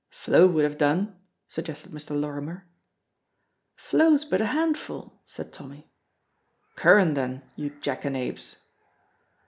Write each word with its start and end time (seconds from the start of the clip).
"Flow 0.09 0.47
would 0.47 0.63
have 0.63 0.79
done," 0.79 1.15
suggested 1.47 1.91
Mr. 1.91 2.19
Lorrimer. 2.19 2.65
"Flow's 3.75 4.25
but 4.25 4.41
a 4.41 4.47
handful," 4.47 5.21
said 5.25 5.53
Tommy. 5.53 5.91
"Curran, 6.75 7.13
then, 7.13 7.43
you 7.55 7.69
jackanapes!" 7.69 8.55